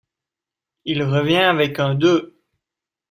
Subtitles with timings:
[0.83, 2.35] Il revient avec un deux.